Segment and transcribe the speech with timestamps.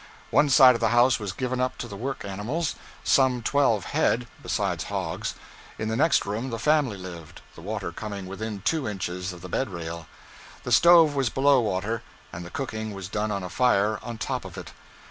[0.31, 4.25] One side of the house was given up to the work animals, some twelve head,
[4.41, 5.35] besides hogs.
[5.77, 9.47] In the next room the family lived, the water coming within two inches of the
[9.47, 10.07] bed rail.
[10.63, 12.01] The stove was below water,
[12.33, 14.73] and the cooking was done on a fire on top of it.